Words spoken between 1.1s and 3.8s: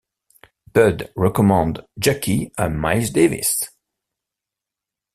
recommande Jackie à Miles Davis.